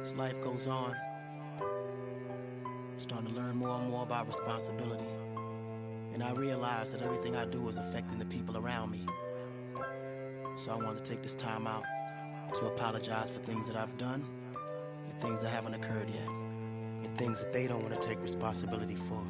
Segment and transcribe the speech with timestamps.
[0.00, 0.94] As life goes on,
[1.60, 5.06] I'm starting to learn more and more about responsibility.
[6.12, 9.06] And I realize that everything I do is affecting the people around me.
[10.56, 11.84] So I want to take this time out
[12.54, 14.24] to apologize for things that I've done
[15.08, 18.96] and things that haven't occurred yet, and things that they don't want to take responsibility
[18.96, 19.22] for.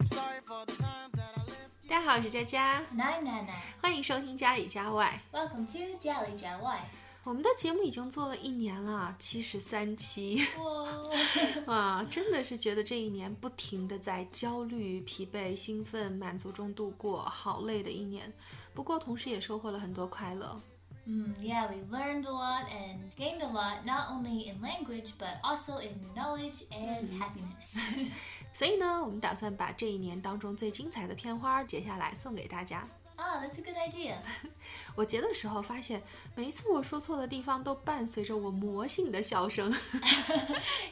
[0.00, 5.20] I'm sorry for the times that I left 大家好，我是佳佳，奶奶奶欢迎收听家里家外。
[5.32, 6.88] ，Welcome to 家里家外。
[7.25, 18.31] 我们的节目已经做了一年了，七十三期，哇，哇， 真的是觉得这一年不停的在焦虑、疲惫、兴奋、满足中度过，好累的一年。
[18.73, 20.61] 不过同时也收获了很多快乐。
[21.05, 25.79] Mm, yeah, we learned a lot and gained a lot, not only in language but also
[25.79, 27.79] in knowledge and happiness.
[28.53, 32.85] 所以呢，我们打算把这一年当中最精彩的片花截下来送给大家。
[33.16, 34.16] oh, that's a good idea.
[34.94, 36.02] 我截的时候发现，
[36.34, 39.72] 每一次我说错的地方都伴随着我魔性的笑声。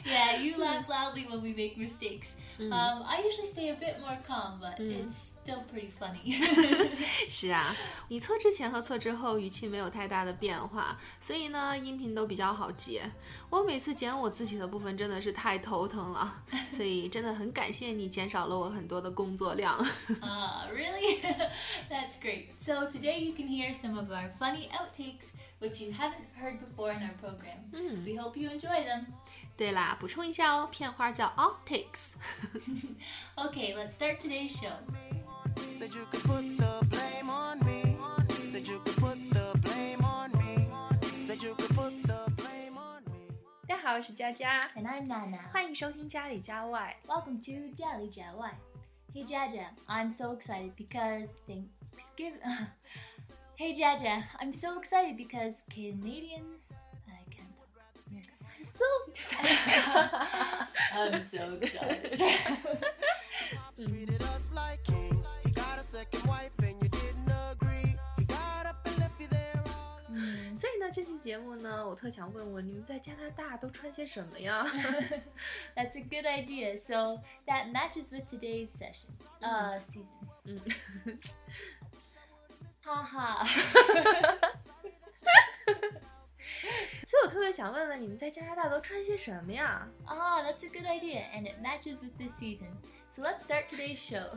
[0.05, 2.31] Yeah, you laugh loudly when we make mistakes.
[2.59, 6.33] Um, I usually stay a bit more calm, but it's still pretty funny.
[7.29, 7.75] 是啊，
[8.07, 13.11] 你测之前和测之后语气没有太大的变化，所以呢，音频都比较好截。
[13.49, 19.77] 我每次剪我自己的部分真的是太头疼了，所以真的很感谢你减少了我很多的工作量。
[20.21, 21.21] Uh, really?
[21.89, 22.59] That's great.
[22.59, 26.91] So today you can hear some of our funny outtakes, which you haven't heard before
[26.91, 27.57] in our program.
[28.05, 29.07] We hope you enjoy them.
[29.57, 32.13] 对啦，补充一下哦，片花叫 optics。
[33.35, 34.73] Okay, let's start today's show.
[35.73, 37.97] Said you could put the blame on me.
[38.45, 40.67] Said you could put the blame on me.
[41.19, 43.33] Said you could put the blame on me.
[43.67, 45.49] 大家好，我是佳佳， And I'm Nana.
[45.51, 46.95] 欢迎收听家里家外。
[47.07, 48.51] Welcome to Jolly Jawai.
[49.14, 52.40] Hey Jaja, I'm so excited because Thanksgiving.
[53.56, 56.44] hey Jaja, I'm so excited because Canadian.
[57.06, 58.38] I can't talk.
[58.58, 59.58] I'm so excited.
[60.94, 62.20] I'm so excited.
[63.86, 65.36] Treated us like kings.
[65.44, 66.52] He got a second wife
[70.82, 74.64] 呢，这期节目呢，我特想问问你们在加拿大都穿些什么呀
[75.76, 76.76] ？That's a good idea.
[76.76, 79.12] So that matches with today's session.
[79.40, 80.26] Uh, season.
[80.44, 80.60] 嗯
[82.84, 83.46] ，Haha.
[87.04, 92.72] 所以我特别想问问你们在加拿大都穿些什么呀？Ah, that's a good idea, and it matches with this season.
[93.14, 94.36] So let's start today's show.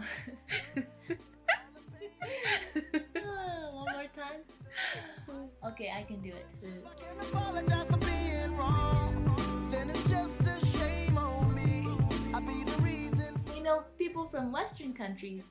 [4.15, 5.51] Ah, one more time.
[5.73, 6.47] Okay, I can do it.
[6.63, 9.69] and apologize for being wrong.
[9.71, 11.87] Then it's just a shame on me.
[12.35, 13.35] I'll be the reason.
[13.57, 15.43] You know, people from Western countries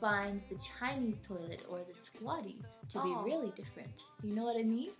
[0.00, 2.56] find the Chinese toilet or the squatty
[2.90, 3.22] to be Oh.
[3.24, 3.92] really different.
[4.22, 4.90] You know what I mean?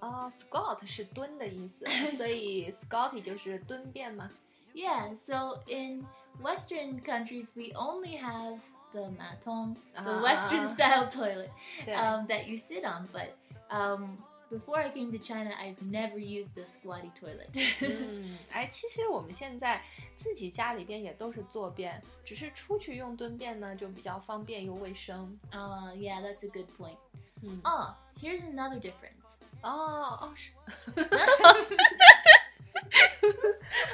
[0.00, 1.86] 啊、s q u a t 是蹲的意思，
[2.16, 4.30] 所以 Scotty 就是蹲便嘛。
[4.74, 6.06] Yeah, so in
[6.42, 8.58] Western countries, we only have
[8.92, 10.22] the matong, the Ah.
[10.22, 11.50] Western style toilet.
[11.84, 13.06] 对 um, that you sit on.
[13.12, 13.30] But
[13.70, 14.16] um,
[14.50, 17.48] before I came to China, I've never used the squatty toilet.
[17.80, 19.82] 嗯，哎，其实我们现在
[20.14, 25.38] 自己家里边也都是坐便，只是出去用蹲便呢，就比较方便又卫生。
[25.52, 26.96] uh, yeah, that's a good point.
[27.42, 27.90] 嗯， Oh,
[28.22, 29.34] here's another difference.
[29.62, 30.50] 哦哦是，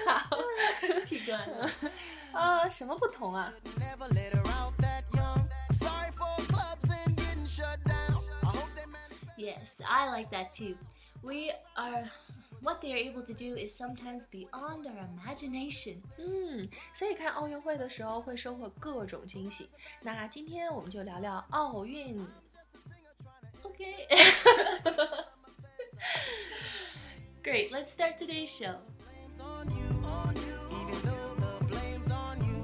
[0.07, 0.39] 好，
[1.07, 1.71] Keep going.
[2.33, 3.53] 呃，什么不同啊？
[3.79, 5.47] Never let her out that young.
[5.73, 8.23] Sorry for clubs and getting shut down.
[8.43, 9.19] I hope they manage.
[9.37, 10.77] Yes, I like that too.
[11.23, 12.11] We are.
[12.63, 16.01] What they are able to do is sometimes beyond our imagination.
[16.17, 19.69] 嗯，所以看奥运会的时候会收获各种惊喜。
[20.01, 22.25] 那今天我们就聊聊奥运。
[23.65, 24.07] Okay.
[27.47, 28.77] Great, let's start today's show.
[29.03, 30.59] Blame's on you, on you.
[30.81, 32.57] Even though the blame's on you.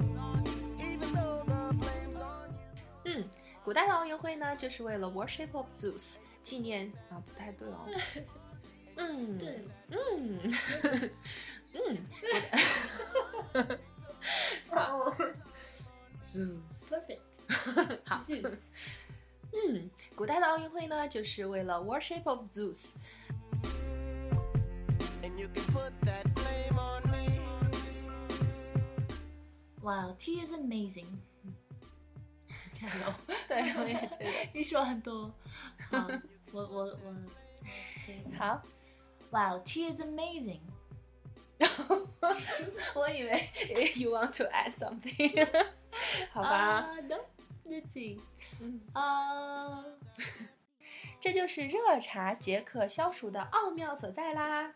[0.79, 3.11] Even though the blame's on you.
[3.23, 3.29] 嗯，
[3.63, 7.87] 古代的奥运会呢，就是为了 worship of Zeus，纪念啊，不太对哦。
[8.95, 10.39] 嗯，对嗯，
[11.73, 11.97] 嗯，
[13.51, 13.79] 古代
[14.69, 15.13] 好，
[16.25, 17.19] Zeus， Perfect.
[18.05, 18.59] 好， Zeus.
[19.51, 22.91] 嗯，古代的奥运会呢，就是为了 worship of Zeus。
[25.43, 27.39] And you can put that blame on me.
[29.81, 31.07] Wow, tea is amazing.
[32.71, 33.13] 加油！
[33.47, 34.49] 对，我也觉得。
[34.53, 35.31] 你说很多。
[35.91, 36.07] 好，
[36.51, 37.13] 我我我。
[38.37, 38.61] 好，
[39.31, 40.61] Wow, tea is amazing.
[42.95, 43.49] 我以为
[43.95, 45.65] you want to add something，
[46.31, 46.81] 好吧。
[46.81, 47.15] Uh, no,
[47.67, 48.19] let's see.
[48.61, 49.83] 嗯 Uh,
[51.23, 54.73] 这就是热茶解渴消暑的奥妙所在啦。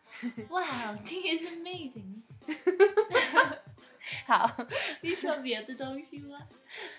[0.50, 2.22] Wow, tea is amazing.
[4.25, 4.50] 好，
[5.02, 6.38] 你说别的东西吗？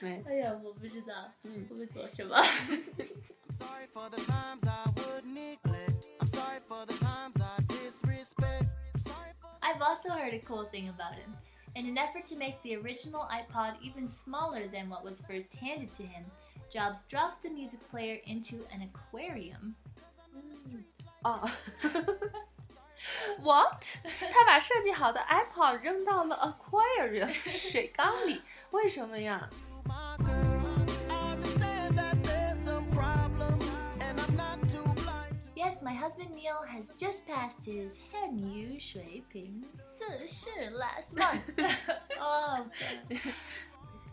[0.00, 2.36] 没，哎呀，我不知道，嗯我们做什么？
[2.36, 6.06] I'm sorry for the times I would neglect.
[6.18, 8.66] I'm sorry for the times I disrespect.
[8.94, 11.36] I'm sorry for I've also heard a cool thing about him.
[11.74, 15.92] In an effort to make the original iPod even smaller than what was first handed
[15.96, 16.24] to him,
[16.70, 19.74] Jobs dropped the music player into an aquarium.
[21.22, 21.48] 哦。
[23.42, 23.98] What？
[24.32, 28.40] 他把设计好的 iPod 扔到了 aquarium 水缸里，
[28.70, 29.50] 为什么呀？
[29.84, 30.54] my girl.
[31.10, 33.60] I understand that there's some problem,
[34.00, 35.50] and I'm not too blind to.
[35.54, 41.52] Yes, my husband Neil has just passed his 汉语水平测试 last month.
[42.18, 42.66] oh,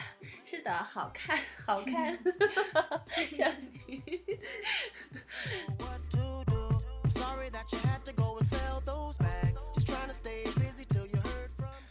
[0.44, 2.16] 是的，好看， 好看。
[3.36, 3.52] 像
[3.86, 4.02] 你.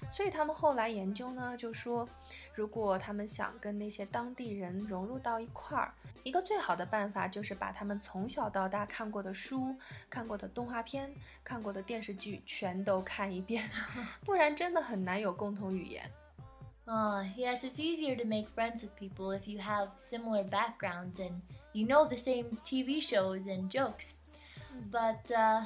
[0.09, 2.09] 所以他们后来研究呢，就说，
[2.56, 5.94] 如果他们想跟那些当地人融入到一块儿，
[6.24, 9.77] 一个最好的办法就是把他们从小到大看过的书、
[10.10, 11.13] 看过的动画片、
[11.44, 13.69] 看过的电视剧全都看一遍，
[14.25, 16.12] 不然真的很难有共同语言。
[16.88, 21.42] Oh, yes, it's easier to make friends with people if you have similar backgrounds and
[21.74, 24.13] you know the same TV shows and jokes.
[24.72, 24.89] Hmm.
[24.89, 25.66] But, uh,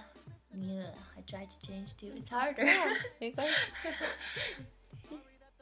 [0.58, 2.12] yeah, I tried to change too.
[2.16, 2.66] It's harder.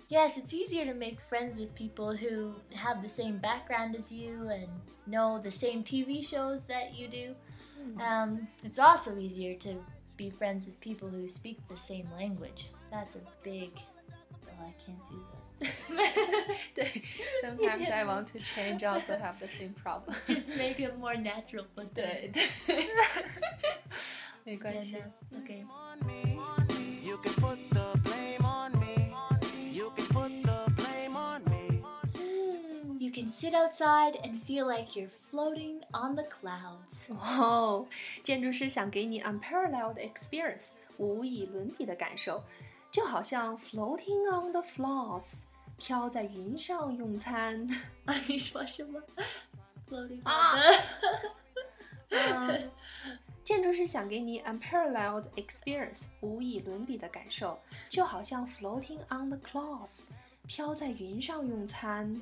[0.09, 4.49] Yes, it's easier to make friends with people who have the same background as you
[4.49, 4.67] and
[5.05, 7.35] know the same TV shows that you do.
[7.77, 8.01] Hmm.
[8.01, 9.75] Um, it's also easier to
[10.17, 12.71] be friends with people who speak the same language.
[12.89, 13.69] That's a big
[14.58, 15.34] Oh, I can't do that.
[16.74, 17.02] 对，
[17.42, 20.14] sometimes I want to change, also have the same problem.
[20.26, 21.66] Just make it more natural.
[21.74, 22.42] But 对对，
[24.44, 25.02] 没关系。
[25.32, 25.64] Okay.
[25.94, 26.38] on me.
[27.02, 29.12] You can put the blame on me.
[29.72, 31.82] You can put the blame on me.
[32.98, 37.08] You can sit outside and feel like you're floating on the clouds.
[37.08, 37.86] 哦，
[38.22, 42.42] 建筑师想给你 unparalleled experience，无以伦比的感受，
[42.91, 45.43] 就好像 floating on the floors，
[45.77, 47.67] 飘在云上用餐。
[48.05, 49.01] 啊你说什么
[49.89, 52.71] ？floating 啊 on the 嗯，
[53.43, 57.59] 建筑师想给你 unparalleled experience，无以伦比的感受，
[57.89, 59.99] 就好像 floating on the clouds，
[60.47, 62.21] 飘在云上用餐。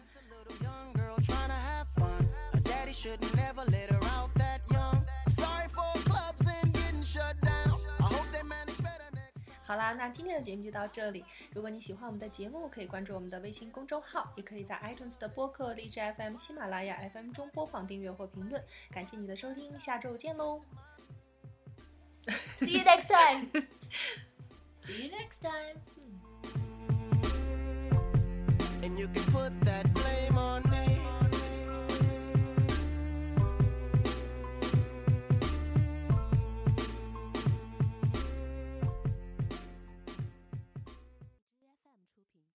[9.68, 11.26] 好啦，那今天的节目就到这里。
[11.54, 18.64] 如果你喜欢我们的节目，可以关注我们的微信公众号，也可以在 iTunes 的播客、荔枝 FM、喜马拉雅 FM 中播放、订阅或评论。
[18.92, 20.62] 感谢你的收听，下周见喽
[22.60, 23.48] ！See you next time.
[24.86, 25.82] See you next time.
[28.84, 29.57] And you can put that blame